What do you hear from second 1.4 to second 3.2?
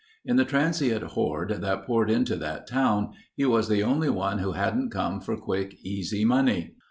that poured into that town,